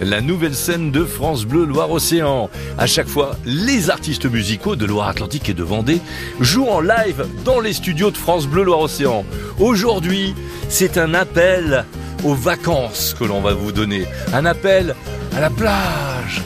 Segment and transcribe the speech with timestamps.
[0.00, 2.50] la nouvelle scène de France Bleu Loire-Océan.
[2.78, 6.00] À chaque fois, les artistes musicaux de Loire-Atlantique et de Vendée
[6.40, 9.24] jouent en live dans les studios de France Bleu Loire-Océan.
[9.58, 10.34] Aujourd'hui,
[10.68, 11.84] c'est un appel
[12.24, 14.06] aux vacances que l'on va vous donner.
[14.32, 14.94] Un appel
[15.36, 16.42] à la plage,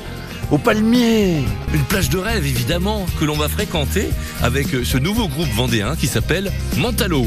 [0.51, 1.43] au palmier.
[1.75, 4.11] Une plage de rêve, évidemment, que l'on va fréquenter
[4.43, 7.25] avec ce nouveau groupe vendéen qui s'appelle Mentalo.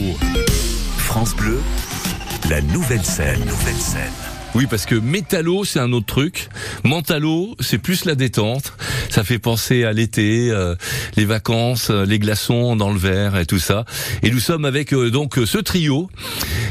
[0.97, 1.59] France Bleu,
[2.49, 3.39] la nouvelle scène.
[3.39, 4.34] Nouvelle scène.
[4.55, 6.47] Oui, parce que métallo, c'est un autre truc.
[6.85, 8.71] Mentalo, c'est plus la détente.
[9.09, 10.75] Ça fait penser à l'été, euh,
[11.17, 13.83] les vacances, euh, les glaçons dans le verre et tout ça.
[14.23, 16.09] Et nous sommes avec euh, donc ce trio,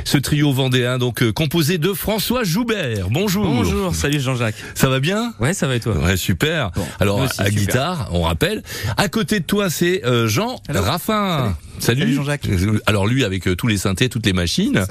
[0.05, 3.11] ce trio vendéen, donc composé de François Joubert.
[3.11, 3.45] Bonjour.
[3.45, 3.95] Bonjour.
[3.95, 4.57] Salut Jean-Jacques.
[4.75, 5.35] Ça va bien?
[5.39, 5.95] Ouais, ça va et toi?
[5.99, 6.71] Ouais, super.
[7.01, 8.63] Alors à guitare, on rappelle.
[8.97, 11.43] À côté de toi, c'est Jean Raffin.
[11.45, 12.49] Salut, Jean-Jacques.
[12.87, 14.85] Alors lui avec tous les synthés, toutes les machines.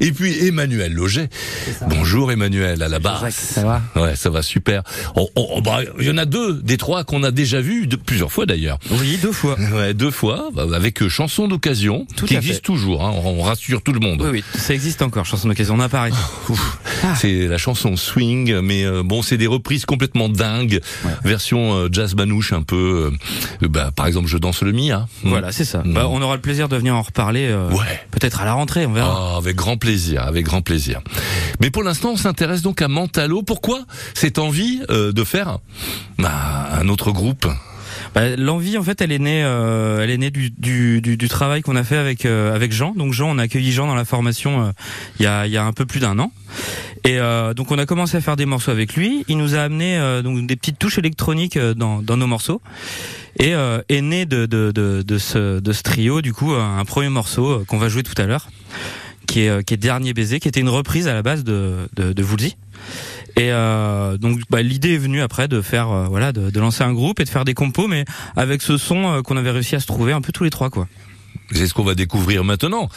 [0.00, 1.28] Et puis Emmanuel Loget.
[1.88, 3.24] Bonjour Emmanuel à la barre.
[3.30, 3.82] Ça va?
[3.94, 4.82] Ouais, ça va super.
[5.64, 8.46] Bah, il y en a deux des trois qu'on a déjà vus de, plusieurs fois
[8.46, 8.78] d'ailleurs.
[8.90, 9.56] Oui, deux fois.
[9.72, 13.04] Ouais, deux fois bah, avec euh, chanson d'occasion qui existe toujours.
[13.04, 14.22] Hein, on, rassure tout le monde.
[14.22, 15.26] Oui, oui, ça existe encore.
[15.26, 16.10] Chanson d'occasion, on apparaît.
[17.02, 17.14] Ah.
[17.16, 20.80] C'est la chanson swing, mais euh, bon, c'est des reprises complètement dingues,
[21.24, 23.12] version euh, jazz manouche un peu.
[23.60, 25.06] bah, par exemple, je danse le Mia.
[25.22, 25.82] Voilà, c'est ça.
[25.84, 27.52] Bah, on aura le plaisir de venir en reparler.
[27.70, 28.00] ouais.
[28.10, 29.32] Peut-être à la rentrée, on verra.
[29.34, 31.00] Ah, avec grand plaisir, avec grand plaisir.
[31.60, 33.42] Mais pour l'instant, on s'intéresse donc à Mentalo.
[33.42, 33.80] Pourquoi
[34.14, 35.58] cette envie euh, de faire
[36.18, 37.46] bah, un autre groupe?
[38.16, 41.84] Bah, L'envie, en fait, elle est née, euh, elle est née du, travail qu'on a
[41.84, 42.94] fait avec euh, avec Jean.
[42.96, 44.72] Donc Jean, on a accueilli Jean dans la formation
[45.20, 46.32] il y a il y a un peu plus d'un an.
[47.04, 47.18] Et
[47.54, 49.24] donc on a commencé à faire des morceaux avec lui.
[49.28, 52.60] Il nous a amené donc des petites touches électroniques dans, nos morceaux.
[53.38, 58.02] Et est né de, de, ce, trio du coup un premier morceau qu'on va jouer
[58.02, 58.48] tout à l'heure
[59.26, 62.12] qui est, qui est Dernier baiser, qui était une reprise à la base de, de,
[62.12, 62.54] de Woolsey.
[63.36, 66.82] Et euh, donc bah, l'idée est venue après de faire euh, voilà de, de, lancer
[66.82, 69.76] un groupe et de faire des compos, mais avec ce son euh, qu'on avait réussi
[69.76, 70.88] à se trouver un peu tous les trois quoi.
[71.52, 72.88] C'est ce qu'on va découvrir maintenant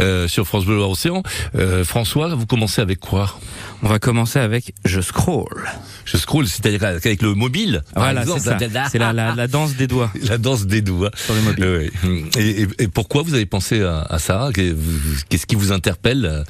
[0.00, 1.22] euh, sur France Bleu Océan.
[1.54, 3.38] Euh, François, vous commencez avec quoi?
[3.82, 5.68] On va commencer avec Je scroll.
[6.04, 7.82] Je scroll, c'est-à-dire avec le mobile.
[7.94, 8.58] Voilà, c'est ça.
[8.90, 10.10] C'est la, la, la, danse des doigts.
[10.22, 11.10] La danse des doigts.
[11.14, 11.90] Sur le mobile.
[12.36, 14.50] Et, et, et, pourquoi vous avez pensé à, à ça?
[14.54, 16.44] Qu'est-ce qui vous interpelle?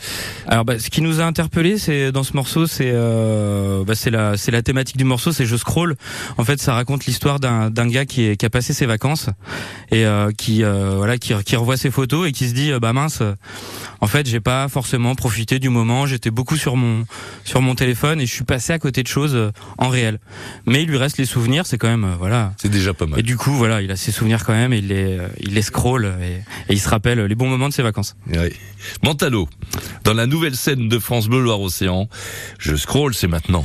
[0.46, 4.10] Alors, bah, ce qui nous a interpellé, c'est dans ce morceau, c'est euh, bah, c'est
[4.10, 5.96] la c'est la thématique du morceau, c'est Je scroll.
[6.36, 9.28] En fait, ça raconte l'histoire d'un gars qui, est, qui a passé ses vacances
[9.90, 12.92] et euh, qui euh, voilà qui qui revoit ses photos et qui se dit bah
[12.92, 13.22] mince
[14.03, 16.04] en fait j'ai pas forcément profité du moment.
[16.04, 17.06] J'étais beaucoup sur mon
[17.42, 20.19] sur mon téléphone et je suis passé à côté de choses en réel.
[20.66, 22.53] Mais il lui reste les souvenirs c'est quand même voilà.
[22.60, 23.19] C'est déjà pas mal.
[23.19, 25.62] Et du coup voilà il a ses souvenirs quand même et il les il les
[25.62, 26.34] scroll et,
[26.70, 28.14] et il se rappelle les bons moments de ses vacances.
[28.26, 28.53] Oui.
[29.03, 29.48] Mentalo
[30.04, 32.10] dans la nouvelle scène de France Bleu Loire Océan
[32.58, 33.64] je scroll c'est maintenant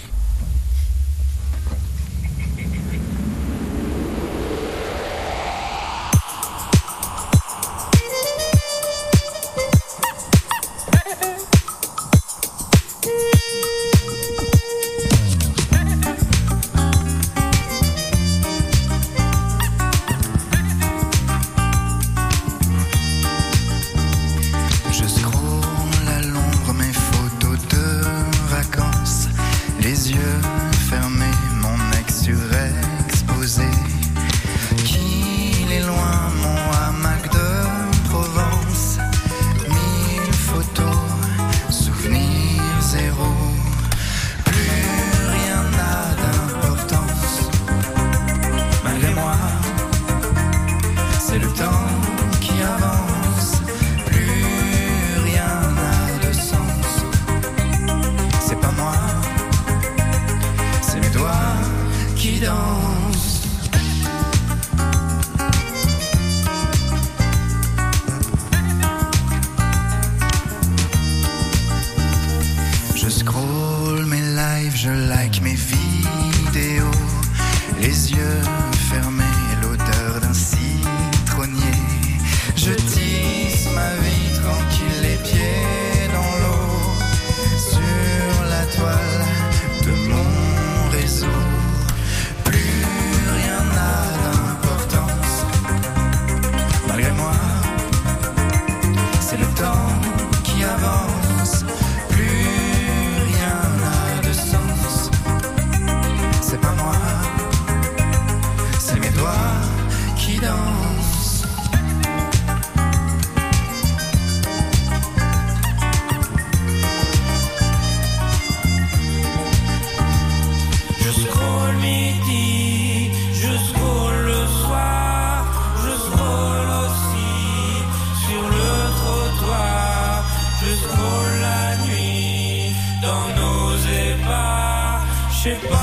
[135.46, 135.83] ébats.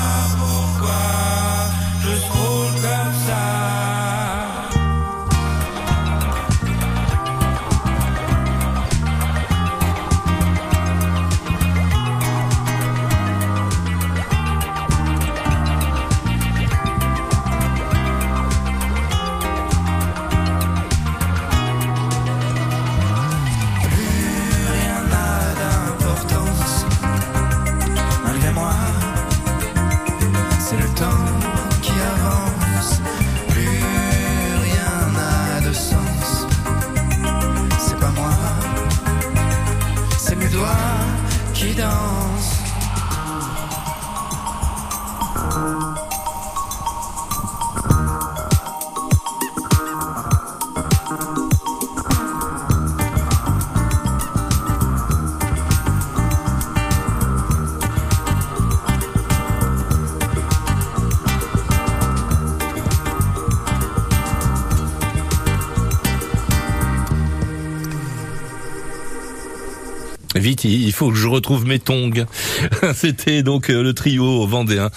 [71.01, 72.27] faut que je retrouve mes tongs.
[72.95, 74.89] C'était donc euh, le trio vendéen.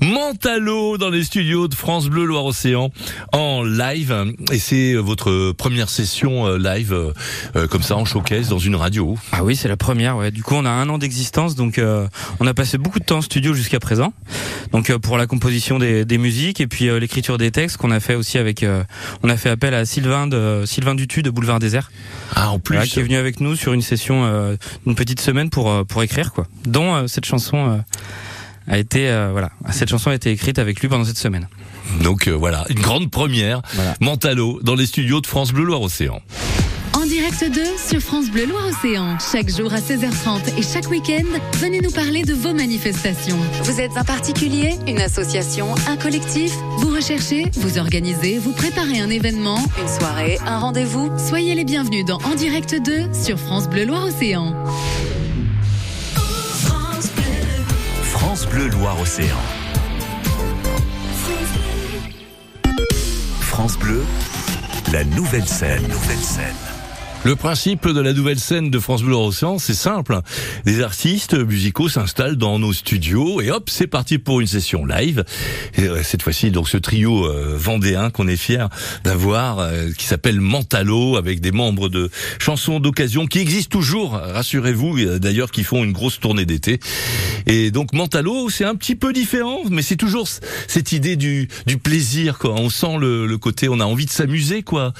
[0.00, 2.90] Mentalo dans les studios de France Bleu Loire-Océan
[3.32, 4.34] en live.
[4.52, 7.12] Et c'est votre première session euh, live euh,
[7.56, 9.16] euh, comme ça en showcase dans une radio.
[9.32, 10.16] Ah oui, c'est la première.
[10.16, 10.30] Ouais.
[10.30, 12.06] Du coup, on a un an d'existence, donc euh,
[12.40, 14.12] on a passé beaucoup de temps en studio jusqu'à présent.
[14.72, 17.90] Donc euh, pour la composition des, des musiques et puis euh, l'écriture des textes qu'on
[17.90, 18.62] a fait aussi avec.
[18.62, 18.82] euh,
[19.22, 21.90] on a fait appel à Sylvain de Sylvain Dutu de Boulevard Désert,
[22.34, 22.74] Ah, en plus.
[22.76, 24.56] voilà, qui est venu avec nous sur une session euh,
[24.86, 26.46] d'une petite semaine pour euh, pour écrire quoi.
[26.66, 27.56] Dont euh, cette chanson.
[27.70, 27.78] euh,
[28.66, 31.48] a été euh, voilà cette chanson a été écrite avec lui pendant cette semaine.
[32.02, 33.60] Donc euh, voilà, une grande première.
[33.74, 33.94] Voilà.
[34.00, 36.20] Mentalo dans les studios de France Bleu Loire-Océan.
[36.94, 39.18] En direct 2 sur France Bleu Loire-Océan.
[39.32, 41.24] Chaque jour à 16h30 et chaque week-end,
[41.58, 43.36] venez nous parler de vos manifestations.
[43.64, 46.54] Vous êtes un particulier, une association, un collectif?
[46.78, 51.10] Vous recherchez, vous organisez, vous préparez un événement, une soirée, un rendez-vous?
[51.18, 54.54] Soyez les bienvenus dans En direct 2 sur France Bleu Loire-Océan.
[54.64, 55.13] France
[58.68, 59.36] Loire-Océan.
[63.40, 64.02] France Bleu,
[64.92, 65.82] la nouvelle scène.
[65.82, 66.73] Nouvelle scène.
[67.24, 70.20] Le principe de la nouvelle scène de France Bleu Loire-Océan, c'est simple.
[70.66, 75.24] Des artistes musicaux s'installent dans nos studios et hop, c'est parti pour une session live.
[75.78, 78.68] Euh, cette fois-ci, donc ce trio euh, vendéen qu'on est fier
[79.04, 85.18] d'avoir, euh, qui s'appelle Mentalo, avec des membres de chansons d'occasion qui existent toujours, rassurez-vous,
[85.18, 86.78] d'ailleurs qui font une grosse tournée d'été.
[87.46, 90.28] Et donc Mentalo, c'est un petit peu différent, mais c'est toujours
[90.68, 92.52] cette idée du, du plaisir, quoi.
[92.52, 94.92] On sent le, le côté, on a envie de s'amuser, quoi.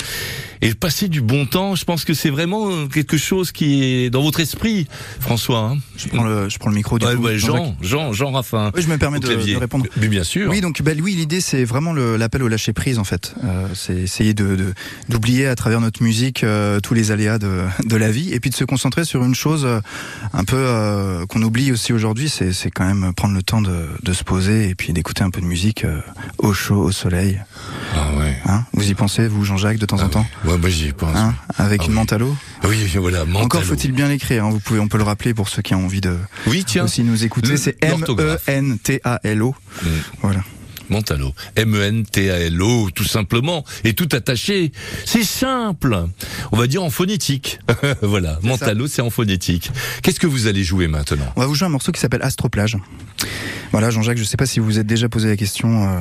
[0.63, 4.23] Et passer du bon temps, je pense que c'est vraiment quelque chose qui est dans
[4.23, 4.87] votre esprit,
[5.21, 5.59] François.
[5.73, 7.23] Hein Je prends le, je prends le micro du Ouais, coup.
[7.23, 7.39] ouais.
[7.39, 8.71] Jean, Jean, Jean Raffin.
[8.75, 9.87] Oui, je me permets de, répondre.
[9.97, 10.49] Mais bien sûr.
[10.51, 13.35] Oui, donc bah, oui, l'idée c'est vraiment l'appel au lâcher prise en fait.
[13.45, 14.73] Euh, c'est essayer de
[15.09, 18.51] d'oublier à travers notre musique euh, tous les aléas de, de la vie et puis
[18.51, 19.81] de se concentrer sur une chose euh,
[20.33, 20.65] un peu
[21.29, 24.69] qu'on oublie aussi aujourd'hui, c'est c'est quand même prendre le temps de, de se poser
[24.69, 25.85] et puis d'écouter un peu de musique
[26.39, 27.41] au chaud, au soleil.
[28.15, 28.37] Ah ouais.
[28.47, 31.15] Hein vous y pensez, vous Jean-Jacques, de temps en temps Ouais, moi j'y pense.
[31.17, 31.97] hein Avec Ah une oui.
[31.97, 32.37] mentalo.
[32.65, 33.25] Oui, voilà.
[33.25, 33.45] Mentalo.
[33.45, 34.45] Encore faut-il bien l'écrire.
[34.45, 36.17] Hein vous pouvez, on peut le rappeler pour ceux qui ont envie de
[36.47, 36.85] Oui, tiens.
[36.85, 37.57] aussi nous écouter.
[37.57, 38.49] C'est M E l'orthographe.
[38.49, 39.55] N T A L O.
[39.83, 39.87] Mm.
[40.23, 40.41] Voilà.
[40.91, 41.33] Mentalo.
[41.57, 43.65] M-E-N-T-A-L-O, tout simplement.
[43.85, 44.71] Et tout attaché.
[45.07, 45.97] C'est simple.
[46.53, 47.59] On va dire en phonétique.
[48.03, 48.39] voilà.
[48.43, 49.71] Mentalo, c'est en phonétique.
[50.03, 51.25] Qu'est-ce que vous allez jouer maintenant?
[51.37, 52.77] On va vous jouer un morceau qui s'appelle Astroplage.
[53.75, 56.01] Voilà, Jean-Jacques, je ne sais pas si vous vous êtes déjà posé la question euh,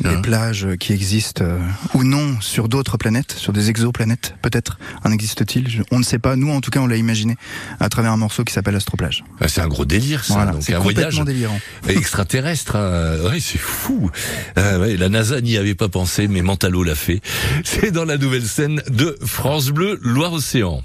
[0.00, 1.60] des plages qui existent euh,
[1.94, 4.76] ou non sur d'autres planètes, sur des exoplanètes, peut-être.
[5.04, 5.84] En existe-t-il?
[5.92, 6.34] On ne sait pas.
[6.34, 7.36] Nous, en tout cas, on l'a imaginé
[7.78, 9.22] à travers un morceau qui s'appelle Astroplage.
[9.40, 10.34] Ah, C'est un gros délire, ça.
[10.34, 11.60] Voilà, c'est un voyage complètement délirant.
[11.88, 12.74] extraterrestre.
[12.74, 13.18] hein.
[13.30, 14.10] Ouais, c'est fou.
[14.56, 17.20] Ah ouais, la NASA n'y avait pas pensé, mais Mentalo l'a fait.
[17.62, 20.82] C'est dans la nouvelle scène de France Bleu Loire-Océan.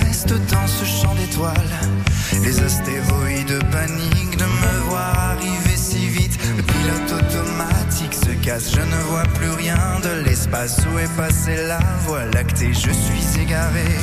[0.00, 1.54] Céleste dans ce champ d'étoiles.
[2.42, 6.38] Les astéroïdes paniquent de me voir arriver si vite.
[6.56, 11.66] Le pilote automatique se casse, je ne vois plus rien de l'espace où est passée
[11.68, 12.72] la voie lactée?
[12.72, 13.98] Je suis égaré.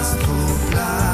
[0.00, 1.11] Astroplage.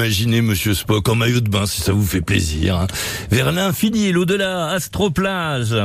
[0.00, 2.74] Imaginer Monsieur Spock en maillot de bain si ça vous fait plaisir.
[2.78, 2.86] hein.
[3.30, 5.76] Vers l'infini et l'au-delà, Astroplage.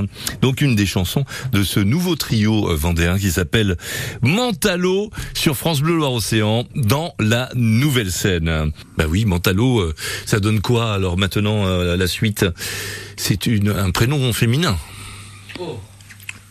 [0.41, 3.75] Donc une des chansons de ce nouveau trio euh, vendéen qui s'appelle
[4.21, 8.71] Mentalo sur France Bleu Loire-Océan dans la nouvelle scène.
[8.97, 9.93] Bah oui, Mentalo, euh,
[10.25, 12.45] ça donne quoi alors maintenant euh, la suite?
[13.17, 14.77] C'est un prénom féminin.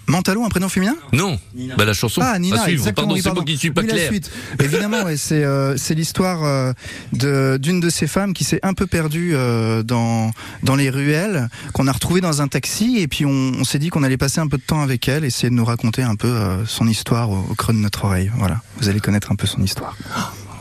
[0.06, 1.38] Mentalo, un prénom féminin Non,
[1.76, 2.90] bah la chanson Ah, Nina, à suivre.
[2.92, 4.30] Pardon, oui, c'est moi qui ne suis pas Oui, la suite.
[4.60, 6.72] Évidemment, ouais, c'est euh, c'est l'histoire euh,
[7.12, 10.30] de d'une de ces femmes qui s'est un peu perdue euh, dans
[10.62, 13.88] dans les ruelles, qu'on a retrouvée dans un taxi, et puis on, on s'est dit
[13.88, 16.34] qu'on allait passer un peu de temps avec elle, essayer de nous raconter un peu
[16.66, 18.30] son histoire au, au creux de notre oreille.
[18.36, 19.96] Voilà, vous allez connaître un peu son histoire.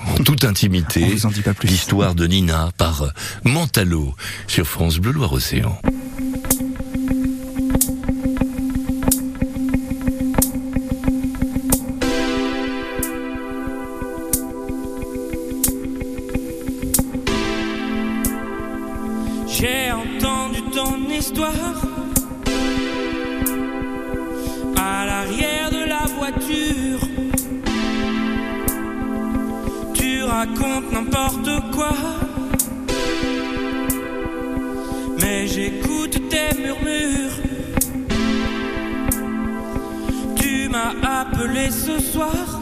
[0.05, 1.15] En toute intimité,
[1.63, 3.13] l'histoire de Nina par
[3.45, 4.13] Mentalo
[4.47, 5.79] sur France Bleu Loire-Océan.
[5.85, 6.32] J'ai
[30.43, 31.93] Tu racontes n'importe quoi,
[35.21, 37.37] mais j'écoute tes murmures.
[40.35, 42.61] Tu m'as appelé ce soir.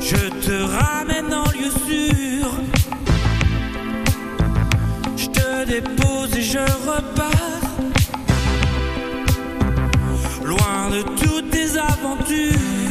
[0.00, 2.54] Je te ramène en lieu sûr.
[5.16, 7.62] Je te dépose et je repars.
[10.44, 12.83] Loin de toutes tes aventures.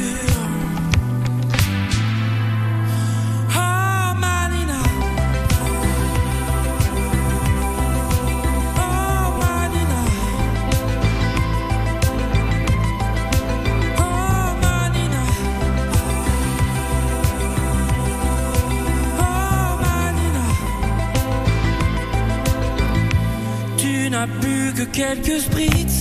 [24.76, 25.93] Que quelques spritz.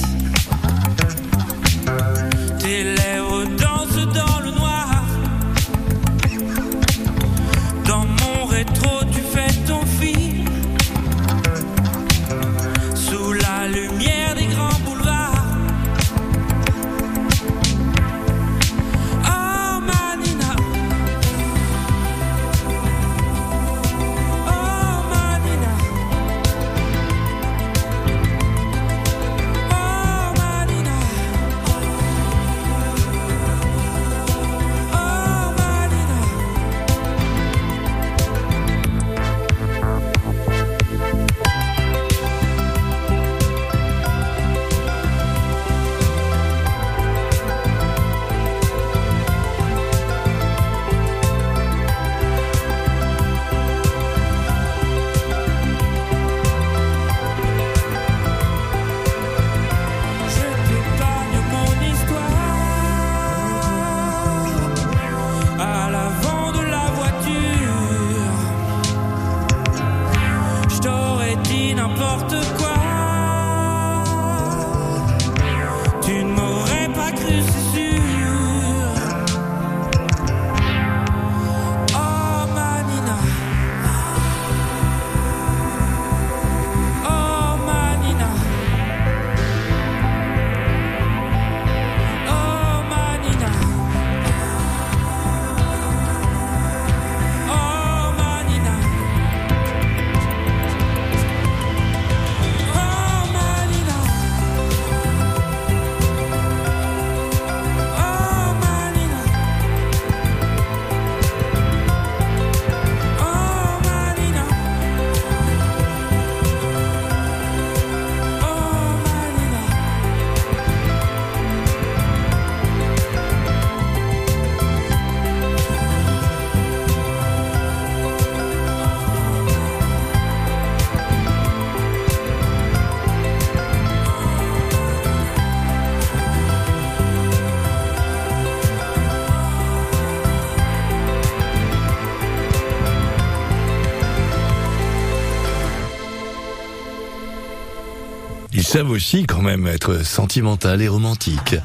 [148.73, 151.57] Savent aussi quand même être sentimental et romantique.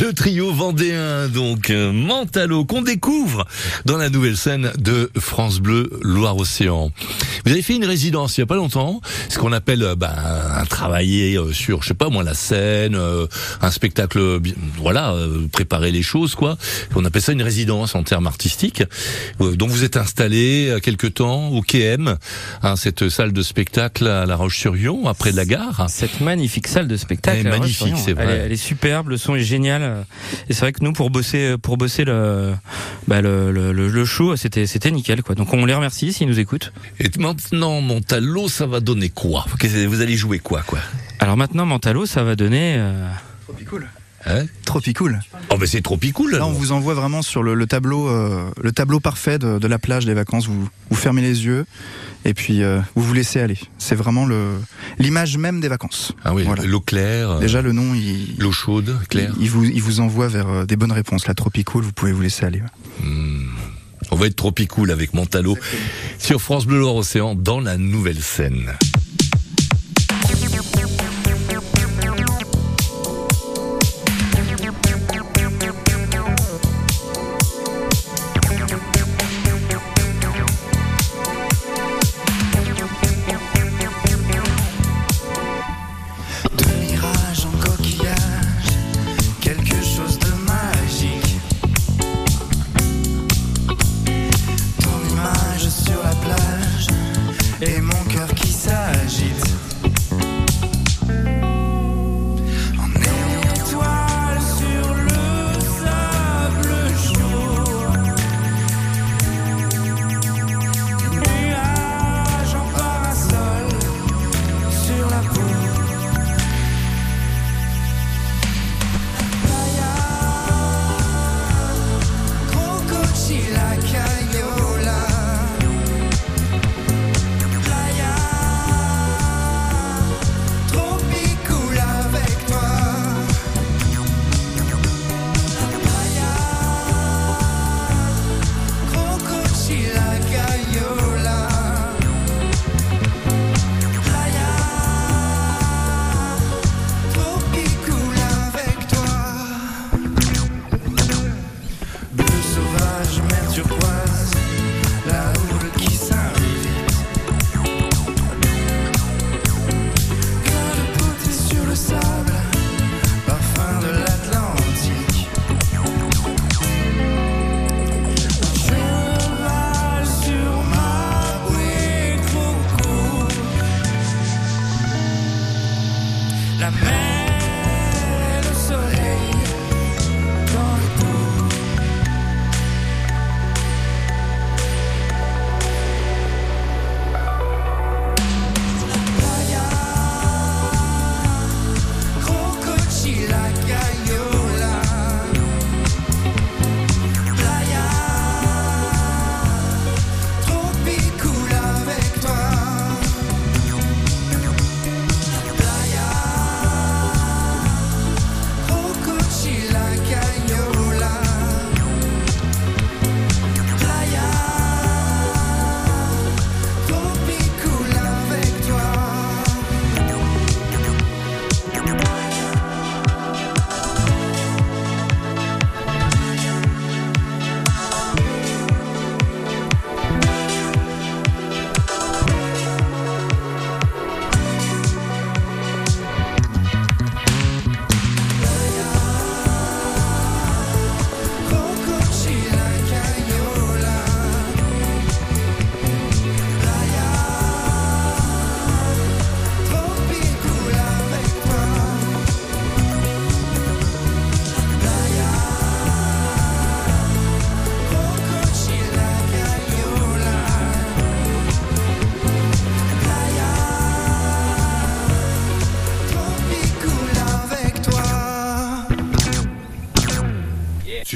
[0.00, 3.46] Le trio vendéen, donc, Mentalo, qu'on découvre
[3.84, 6.90] dans la nouvelle scène de France Bleu Loire-Océan.
[7.44, 10.64] Vous avez fait une résidence il y a pas longtemps, ce qu'on appelle ben, un
[10.64, 13.28] travailler euh, sur, je sais pas moi, la scène, euh,
[13.62, 14.40] un spectacle,
[14.78, 15.14] voilà,
[15.52, 16.58] préparer les choses, quoi.
[16.96, 18.82] On appelle ça une résidence en termes artistiques.
[19.38, 22.16] Donc vous êtes installé quelque temps au KM,
[22.64, 25.86] hein, cette salle de spectacle à La Roche-sur-Yon, après de la gare.
[25.88, 27.38] Cette magnifique salle de spectacle.
[27.40, 28.24] Elle est magnifique, c'est vrai.
[28.24, 30.04] Elle est, elle est superbe, le son est génial.
[30.48, 32.54] Et c'est vrai que nous, pour bosser, pour bosser le,
[33.06, 35.34] bah, le, le, show, c'était, c'était nickel, quoi.
[35.34, 36.72] Donc on les remercie s'ils nous écoutent.
[37.00, 39.44] Et maintenant, Montalo, ça va donner quoi?
[39.88, 40.78] Vous allez jouer quoi, quoi?
[41.20, 42.76] Alors maintenant, Mentalo, ça va donner.
[42.78, 43.08] euh,
[43.46, 43.88] Tropicool.
[44.28, 45.20] Hein Tropicool.
[45.50, 46.32] Oh, mais c'est trop cool.
[46.36, 49.66] Là, on vous envoie vraiment sur le, le tableau, euh, le tableau parfait de, de
[49.66, 50.46] la plage des vacances.
[50.46, 51.66] Vous, vous fermez les yeux
[52.24, 53.58] et puis euh, vous vous laissez aller.
[53.78, 54.52] C'est vraiment le
[54.98, 56.12] l'image même des vacances.
[56.24, 56.64] Ah oui, Voilà.
[56.64, 59.32] l'eau claire, euh, Déjà, le nom, il, l'eau chaude, claire.
[59.38, 61.26] il, il vous, il vous envoie vers euh, des bonnes réponses.
[61.26, 62.62] La Tropicool, vous pouvez vous laisser aller.
[63.02, 63.46] Hmm.
[64.10, 65.56] On va être trop cool avec Montalo
[66.18, 68.72] sur France Bleu Loire Océan dans la nouvelle scène.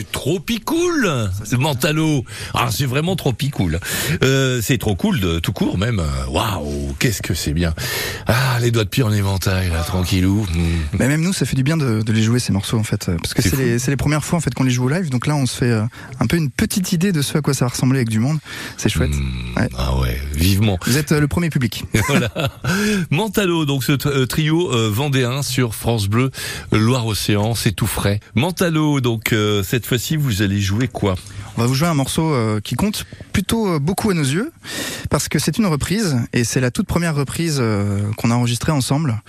[0.04, 2.24] Tropicool, ce Mentalo.
[2.54, 3.80] Ah, c'est vraiment tropicool.
[4.22, 6.02] Euh, c'est trop cool de tout court même.
[6.28, 7.74] Waouh, qu'est-ce que c'est bien.
[8.26, 10.46] Ah, les doigts de pied en éventail, là, tranquillou.
[10.52, 10.98] Hmm.
[10.98, 13.10] Mais même nous, ça fait du bien de, de les jouer ces morceaux en fait,
[13.22, 14.88] parce que C'est c'est les, c'est les premières fois en fait qu'on les joue au
[14.88, 15.10] live.
[15.10, 15.82] Donc là, on se fait euh,
[16.20, 18.38] un peu une petite idée de ce à quoi ça va ressembler avec du monde.
[18.76, 19.10] C'est chouette.
[19.10, 19.58] Hmm.
[19.60, 19.68] Ouais.
[19.76, 20.78] Ah ouais, vivement.
[20.86, 21.84] Vous êtes euh, le premier public.
[22.08, 22.30] voilà.
[23.10, 23.92] Mentalo, donc ce
[24.24, 26.30] trio vendéen sur France Bleu
[26.72, 28.20] Loire-Océan, c'est tout frais.
[28.34, 31.16] Mentalo, donc cette fois-ci vous allez jouer quoi
[31.54, 34.50] On va vous jouer un morceau euh, qui compte plutôt euh, beaucoup à nos yeux,
[35.10, 38.72] parce que c'est une reprise, et c'est la toute première reprise euh, qu'on a enregistrée
[38.72, 39.20] ensemble,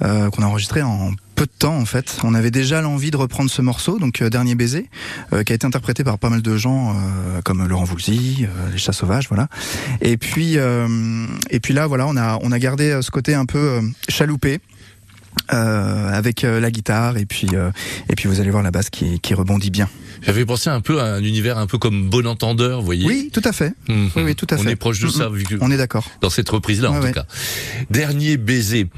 [0.00, 2.18] qu'on a enregistrée en peu de temps en fait.
[2.22, 4.88] On avait déjà l'envie de reprendre ce morceau, donc Dernier baiser,
[5.44, 6.94] qui a été interprété par pas mal de gens,
[7.44, 9.48] comme Laurent Voulzy, Les Chats Sauvages, voilà.
[10.02, 14.60] Et puis, là, voilà, on a, on a gardé ce côté un peu chaloupé.
[15.52, 17.70] Euh, avec euh, la guitare et puis euh,
[18.08, 19.88] et puis vous allez voir la basse qui, qui rebondit bien.
[20.24, 23.30] J'avais pensé un peu à un univers un peu comme Bon Entendeur, vous voyez Oui,
[23.32, 23.74] tout à fait.
[23.88, 24.10] Mhm.
[24.16, 24.70] oui, oui, tout à On fait.
[24.72, 26.06] est proche de ça, vu que On est d'accord.
[26.20, 27.26] dans cette reprise-là, en Ouais, tout cas.
[27.90, 28.88] Dernier baiser.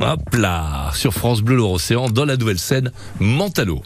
[0.00, 3.82] Hop là, sur France Bleu Loire-Océan, dans la nouvelle scène, Mentalo.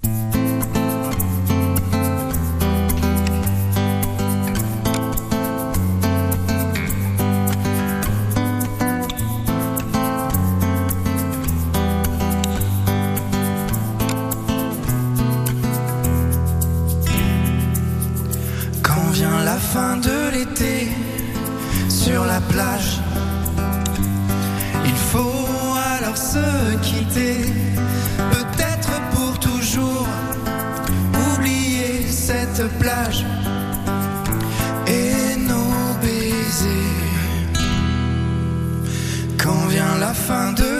[22.05, 23.01] Sur la plage,
[24.85, 25.47] il faut
[25.97, 26.47] alors se
[26.83, 27.37] quitter,
[28.37, 30.07] peut-être pour toujours
[31.29, 33.25] oublier cette plage
[34.87, 37.53] et nos baisers.
[39.43, 40.72] Quand vient la fin de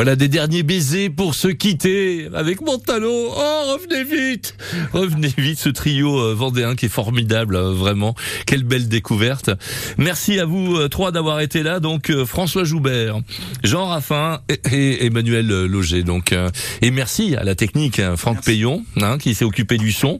[0.00, 3.34] Voilà des derniers baisers pour se quitter avec Montalo.
[3.36, 4.54] Oh, revenez vite
[4.94, 8.14] Revenez vite, ce trio euh, vendéen qui est formidable, euh, vraiment.
[8.46, 9.50] Quelle belle découverte.
[9.98, 11.80] Merci à vous euh, trois d'avoir été là.
[11.80, 13.20] Donc François Joubert,
[13.62, 14.40] Jean Raffin
[14.72, 16.02] et, Emmanuel Loger.
[16.02, 16.34] Donc,
[16.80, 20.18] et merci à la technique, hein, Franck Payon, hein, qui s'est occupé du son.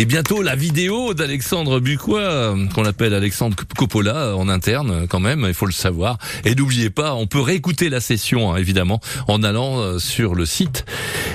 [0.00, 5.06] Et bientôt la vidéo d'Alexandre Bucois, euh, qu'on appelle Alexandre Coppola euh, en interne euh,
[5.06, 6.16] quand même, il faut le savoir.
[6.46, 10.86] Et n'oubliez pas, on peut réécouter la session hein, évidemment en allant sur le site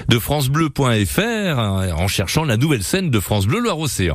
[0.09, 4.13] de francebleu.fr en cherchant la nouvelle scène de France Bleu Loire-Océan.